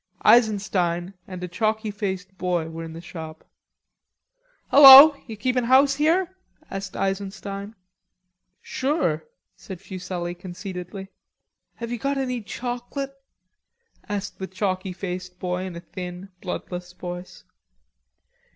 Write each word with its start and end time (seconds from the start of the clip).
Eisenstein 0.25 1.13
and 1.27 1.43
a 1.43 1.47
chalky 1.47 1.91
faced 1.91 2.35
boy 2.39 2.67
were 2.67 2.83
in 2.83 2.93
the 2.93 2.99
shop. 3.01 3.43
"Hullo! 4.71 5.11
are 5.11 5.17
you 5.27 5.37
keepin' 5.37 5.65
house 5.65 5.93
here?" 5.97 6.35
asked 6.71 6.97
Eisenstein. 6.97 7.75
"Sure," 8.63 9.23
said 9.55 9.79
Fuselli 9.79 10.33
conceitedly. 10.33 11.09
"Have 11.75 11.91
you 11.91 11.99
got 11.99 12.17
any 12.17 12.41
chawclit?" 12.41 13.11
asked 14.09 14.39
the 14.39 14.47
chalky 14.47 14.91
faced 14.91 15.37
boy 15.37 15.65
in 15.65 15.75
a 15.75 15.79
thin 15.79 16.29
bloodless 16.41 16.93
voice. 16.93 17.43